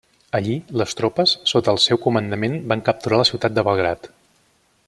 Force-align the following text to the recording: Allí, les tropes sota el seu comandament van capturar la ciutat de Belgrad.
Allí, 0.37 0.53
les 0.81 0.95
tropes 1.01 1.33
sota 1.51 1.75
el 1.75 1.79
seu 1.85 2.01
comandament 2.07 2.57
van 2.73 2.85
capturar 2.91 3.23
la 3.23 3.29
ciutat 3.33 3.59
de 3.59 3.69
Belgrad. 3.69 4.13